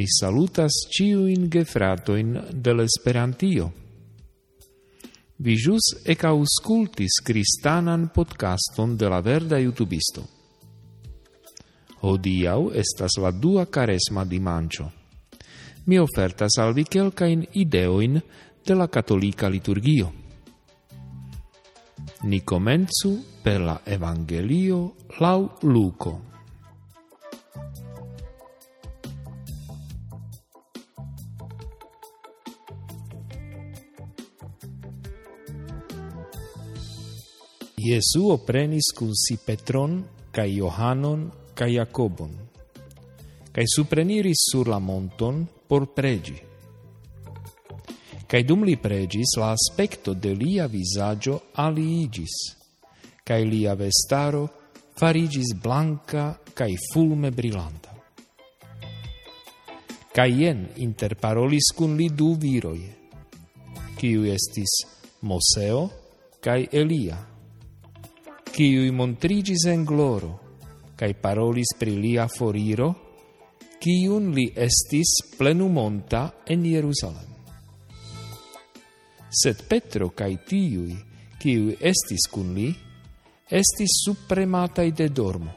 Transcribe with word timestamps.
mi 0.00 0.06
salutas 0.08 0.72
gefrato 0.88 1.50
gefratoin 1.50 2.40
del 2.52 2.80
Esperantio. 2.80 3.70
Vi 5.36 5.56
jus 5.60 5.90
ecauscultis 6.06 7.20
cristanan 7.22 8.08
podcaston 8.08 8.96
de 8.96 9.10
la 9.10 9.20
verda 9.20 9.58
youtubisto. 9.58 10.24
Hodiau 12.00 12.70
estas 12.72 13.18
la 13.20 13.30
dua 13.30 13.66
caresma 13.66 14.24
dimancio. 14.24 14.90
Mi 15.84 15.98
ofertas 15.98 16.56
al 16.56 16.72
vi 16.72 16.84
quelcain 16.84 17.44
ideoin 17.52 18.22
de 18.64 18.74
la 18.74 18.88
catolica 18.88 19.50
liturgio. 19.50 20.12
Ni 22.22 22.40
comenzu 22.40 23.18
per 23.42 23.60
la 23.60 23.80
Evangelio 23.84 24.96
lau 25.18 25.50
Luco. 25.60 26.39
Jesuo 37.80 38.36
prenis 38.44 38.92
cun 38.92 39.14
si 39.16 39.38
Petron, 39.40 40.04
cae 40.30 40.52
Johanon, 40.52 41.30
cae 41.56 41.72
Jacobon, 41.72 42.28
cae 43.54 43.64
supreniris 43.64 44.42
sur 44.52 44.68
la 44.68 44.78
monton 44.78 45.46
por 45.66 45.86
pregi. 45.94 46.36
Cae 48.28 48.44
dum 48.44 48.66
li 48.68 48.76
pregis, 48.76 49.32
la 49.40 49.54
aspecto 49.56 50.12
de 50.12 50.34
lia 50.36 50.68
visaggio 50.68 51.38
aliigis, 51.56 52.36
cae 53.24 53.48
lia 53.48 53.72
vestaro 53.74 54.44
farigis 55.00 55.54
blanca 55.56 56.36
cae 56.52 56.76
fulme 56.92 57.32
brillanta. 57.32 57.96
Cae 60.12 60.28
ien 60.28 60.66
interparolis 60.84 61.72
cun 61.72 61.96
li 61.96 62.10
du 62.12 62.34
viroi, 62.36 62.84
kiu 63.96 64.28
estis 64.28 64.82
Moseo 65.24 65.88
cae 66.44 66.68
Elia, 66.72 67.16
kiui 68.50 68.90
montrigis 68.90 69.64
en 69.70 69.84
gloro, 69.84 70.32
cae 70.98 71.14
parolis 71.14 71.72
pri 71.78 71.94
lia 71.96 72.26
foriro, 72.28 72.90
kiun 73.80 74.32
li 74.36 74.50
estis 74.52 75.14
plenumonta 75.38 76.42
en 76.44 76.64
Jerusalem. 76.66 77.30
Sed 79.30 79.62
Petro 79.70 80.10
cae 80.10 80.40
tiui, 80.44 80.98
kiui 81.40 81.78
estis 81.78 82.26
cun 82.28 82.52
li, 82.56 82.68
estis 83.48 84.02
suprematai 84.04 84.90
de 84.92 85.08
dormo. 85.08 85.54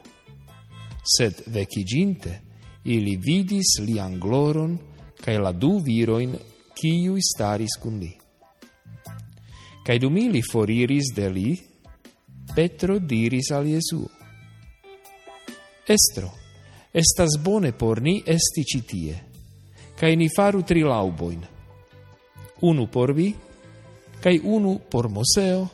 Sed 1.04 1.42
veciginte, 1.52 2.40
ili 2.84 3.16
vidis 3.16 3.76
lian 3.84 4.16
gloron 4.20 4.78
cae 5.20 5.36
la 5.40 5.52
du 5.52 5.80
viroin, 5.82 6.32
quiui 6.74 7.20
staris 7.22 7.76
cun 7.80 7.98
li. 8.00 8.12
Cae 9.84 10.00
dum 10.00 10.16
ili 10.16 10.40
foriris 10.40 11.12
de 11.16 11.28
li, 11.28 11.50
Petro 12.54 13.00
diris 13.00 13.50
al 13.50 13.66
Jesuo. 13.66 14.08
Estro, 15.88 16.32
estas 16.92 17.30
bone 17.42 17.72
por 17.72 18.00
ni 18.00 18.22
esti 18.24 18.62
citie, 18.62 19.16
cae 19.98 20.14
ni 20.14 20.28
faru 20.30 20.62
tri 20.62 20.84
lauboin, 20.86 21.42
unu 22.62 22.86
por 22.86 23.12
vi, 23.12 23.34
cae 24.22 24.38
unu 24.38 24.78
por 24.88 25.08
Moseo, 25.08 25.68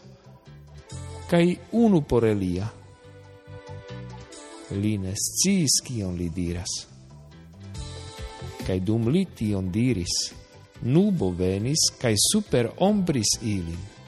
cae 1.28 1.58
unu 1.72 2.00
por 2.00 2.24
Elia. 2.24 2.72
Li 4.70 4.96
ne 4.96 5.12
sciis 5.12 5.82
kion 5.84 6.16
li 6.16 6.30
diras. 6.32 6.88
Cae 8.64 8.80
dum 8.80 9.12
li 9.12 9.26
tion 9.36 9.68
diris, 9.68 10.32
nubo 10.88 11.34
venis 11.36 11.90
cae 12.00 12.16
super 12.16 12.72
ombris 12.78 13.36
ilin 13.42 13.99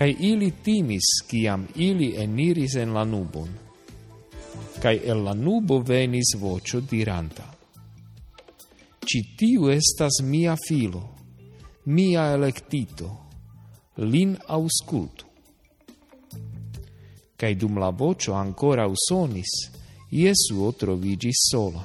kai 0.00 0.16
ili 0.18 0.50
timis 0.64 1.08
kiam 1.28 1.66
ili 1.76 2.14
eniris 2.16 2.74
en 2.74 2.94
la 2.94 3.04
nubon. 3.04 3.48
kai 4.82 5.00
el 5.04 5.24
la 5.24 5.34
nubo 5.34 5.78
venis 5.88 6.36
vocio 6.40 6.80
diranta. 6.90 7.44
Citiu 9.04 9.68
estas 9.68 10.22
mia 10.22 10.56
filo, 10.68 11.02
mia 11.84 12.32
electito, 12.32 13.16
lin 13.96 14.36
auscultu. 14.46 15.26
kai 17.36 17.54
dum 17.54 17.78
la 17.78 17.90
vocio 17.90 18.34
ancora 18.34 18.86
usonis, 18.86 19.52
Iesuo 20.12 20.72
trovigis 20.72 21.36
sola. 21.50 21.84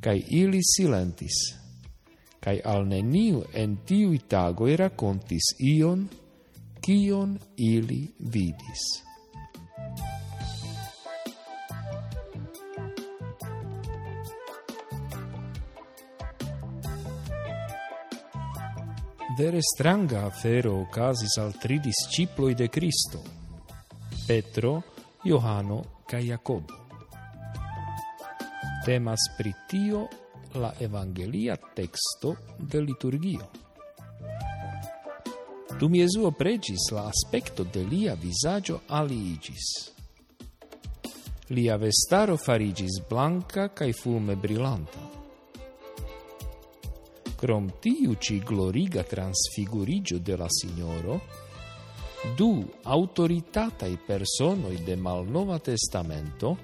Kai 0.00 0.24
ili 0.30 0.60
silentis, 0.62 1.36
kai 2.40 2.60
al 2.64 2.86
neniu 2.86 3.42
en 3.52 3.76
tiui 3.86 4.18
tagoi 4.28 4.76
racontis 4.76 5.48
ion, 5.58 6.08
kion 6.82 7.38
ili 7.56 8.14
vidis. 8.18 8.82
Vere 19.38 19.60
stranga 19.62 20.26
afero 20.26 20.74
ocasis 20.80 21.38
al 21.38 21.54
tri 21.62 21.78
disciploi 21.78 22.54
de 22.54 22.68
Cristo, 22.68 23.22
Petro, 24.26 24.82
Johano 25.22 26.02
ca 26.06 26.18
Jacobo. 26.18 26.80
Temas 28.84 29.30
pritio 29.38 30.08
la 30.54 30.74
evangelia 30.78 31.56
texto 31.56 32.36
de 32.58 32.80
liturgio. 32.80 33.71
Dum 35.82 35.94
Jesuo 35.94 36.30
pregis, 36.30 36.92
la 36.92 37.08
aspecto 37.08 37.64
de 37.64 37.82
lia 37.82 38.14
visagio 38.14 38.82
aliigis. 38.86 39.90
Lia 41.48 41.76
vestaro 41.76 42.36
farigis 42.36 43.00
blanca 43.08 43.72
cae 43.74 43.90
fulme 43.92 44.36
brillanta. 44.36 45.00
Crom 47.34 47.66
tiu 47.80 48.14
ci 48.20 48.38
gloriga 48.38 49.02
transfigurigio 49.02 50.20
de 50.20 50.36
la 50.36 50.46
Signoro, 50.48 51.20
du 52.36 52.62
autoritatai 52.84 53.98
personoi 54.06 54.84
de 54.84 54.94
Malnova 54.94 55.58
Testamento, 55.58 56.56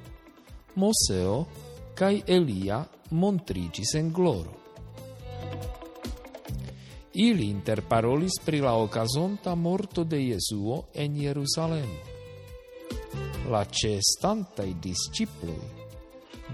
Moseo 0.75 1.45
cae 1.93 2.23
Elia 2.25 2.87
montrigis 3.11 3.95
en 3.95 4.12
gloro. 4.12 4.68
Ili 7.19 7.49
interparolis 7.51 8.39
pri 8.45 8.61
la 8.62 8.77
ocasonta 8.79 9.55
morto 9.55 10.05
de 10.05 10.21
Jesuo 10.23 10.84
en 10.95 11.17
Jerusalem. 11.19 11.91
La 13.51 13.65
cestantai 13.67 14.75
disciploi 14.79 15.79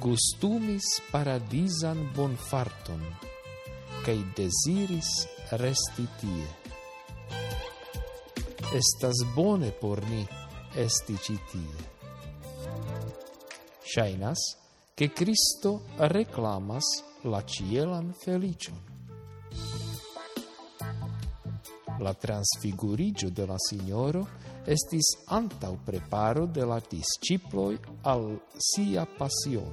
gustumis 0.00 0.82
paradisan 1.12 2.00
bonfarton, 2.16 3.02
cae 4.02 4.25
desiris 4.36 5.10
resti 5.60 6.06
tie. 6.20 6.48
Estas 8.75 9.22
bone 9.36 9.70
por 9.70 10.02
ni 10.10 10.25
esti 10.75 11.16
citie. 11.16 11.92
Shainas, 13.84 14.41
che 14.94 15.12
Cristo 15.12 15.82
reclamas 15.98 16.84
la 17.22 17.44
cielan 17.46 18.12
felicion. 18.14 18.94
La 22.04 22.12
transfigurigio 22.12 23.31
de 23.31 23.47
la 23.48 23.56
Signoro 23.56 24.26
estis 24.69 25.06
antau 25.32 25.78
preparo 25.87 26.44
de 26.44 26.66
la 26.69 26.76
disciploi 26.84 27.78
al 28.03 28.26
sia 28.61 29.06
passion. 29.06 29.70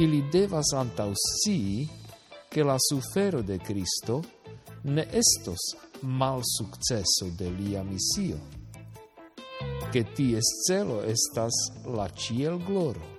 Ili 0.00 0.22
devas 0.32 0.72
antau 0.72 1.12
si 1.12 1.84
che 2.48 2.62
la 2.62 2.76
sufero 2.78 3.42
de 3.42 3.58
Cristo 3.58 4.22
ne 4.84 5.04
estos 5.10 5.76
mal 6.00 6.40
successo 6.42 7.28
de 7.36 7.50
lia 7.50 7.82
misio, 7.82 8.38
che 9.90 10.12
ties 10.14 10.48
celo 10.66 11.02
estas 11.02 11.52
la 11.84 12.08
ciel 12.14 12.56
gloro. 12.64 13.16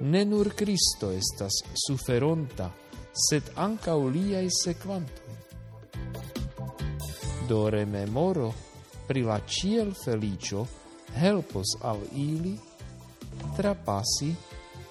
Ne 0.00 0.24
nur 0.24 0.54
Cristo 0.54 1.10
estas 1.10 1.62
suferonta, 1.72 2.72
sed 3.12 3.52
ancau 3.54 4.08
liai 4.08 4.50
sequantui 4.50 5.35
do 7.46 7.68
rememoro 7.68 8.52
pri 9.06 9.22
la 9.22 9.40
ciel 9.46 9.94
felicio 9.94 10.66
helpos 11.14 11.78
al 11.82 12.00
ili 12.12 12.58
trapassi 13.56 14.34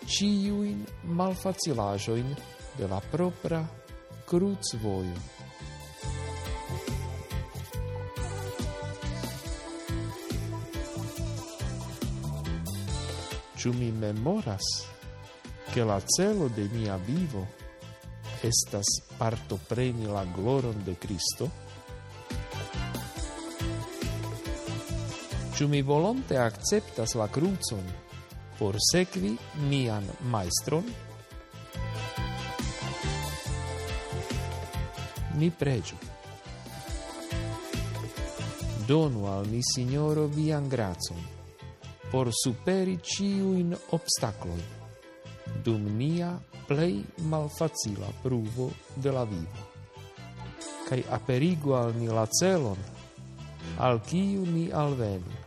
ciuin 0.08 0.86
malfacilajoin 1.04 2.36
de 2.78 2.88
la 2.88 3.02
propra 3.12 3.66
cruz 4.26 4.76
voio. 4.82 5.20
Ciu 13.58 13.74
mi 13.74 13.92
memoras 13.92 14.88
che 15.74 15.84
la 15.84 16.00
celo 16.06 16.48
de 16.48 16.70
mia 16.72 16.98
vivo 16.98 17.48
estas 18.42 18.86
partopreni 19.18 20.06
la 20.06 20.24
gloron 20.26 20.84
de 20.84 20.96
Cristo? 20.98 21.65
ciu 25.56 25.70
mi 25.72 25.82
volonte 25.82 26.36
acceptas 26.36 27.14
la 27.16 27.30
crucon 27.32 27.84
por 28.60 28.76
sequi 28.92 29.38
mian 29.70 30.04
maestron? 30.28 30.84
Ni 35.40 35.50
pregiu. 35.50 35.96
Donu 38.88 39.28
al 39.32 39.48
mi, 39.48 39.62
Signoro, 39.64 40.28
vian 40.28 40.68
grazon, 40.68 41.24
por 42.12 42.34
superi 42.36 43.00
ciuin 43.02 43.72
obstacloi, 43.96 44.60
dum 45.64 45.88
nia 45.96 46.34
plei 46.68 47.00
malfacila 47.32 48.12
pruvo 48.22 48.74
de 48.96 49.12
la 49.12 49.24
vivo. 49.24 49.72
Cai 50.90 51.02
aperigu 51.10 51.74
al 51.80 51.96
mi 51.96 52.12
la 52.12 52.28
celon, 52.28 52.78
al 53.80 54.04
kiu 54.04 54.44
mi 54.46 54.68
alvenu, 54.72 55.45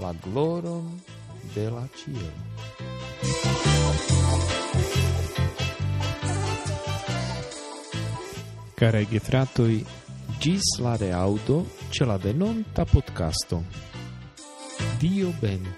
la 0.00 0.12
gloron 0.12 1.00
de 1.54 1.70
la 1.70 1.86
cielo. 1.94 2.32
Care 8.74 9.04
gefratoi, 9.06 9.84
gis 10.40 10.78
la 10.80 10.96
reaudo 10.96 11.64
ce 11.90 12.04
la 12.04 12.18
venonta 12.18 12.84
podcasto. 12.84 13.62
Dio 14.98 15.32
benu. 15.40 15.70